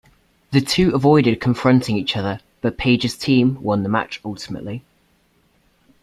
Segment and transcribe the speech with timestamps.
[0.49, 4.83] The two avoided confronting each other, but Page's team won the match ultimately.